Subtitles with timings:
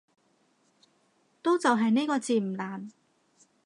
[1.43, 2.89] 都就係呢個字唔難